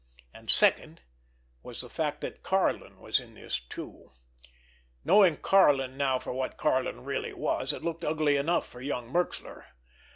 And, 0.33 0.49
second, 0.49 1.01
was 1.61 1.81
the 1.81 1.87
fact 1.87 2.21
that 2.21 2.41
Karlin 2.41 2.97
was 2.99 3.19
in 3.19 3.35
this 3.35 3.59
too. 3.59 4.11
Knowing 5.05 5.37
Karlin 5.37 5.95
now 5.95 6.17
for 6.17 6.33
what 6.33 6.57
Karlin 6.57 7.03
really 7.03 7.33
was, 7.33 7.71
it 7.71 7.83
looked 7.83 8.03
ugly 8.03 8.35
enough 8.35 8.67
for 8.67 8.81
young 8.81 9.11
Merxler. 9.13 9.63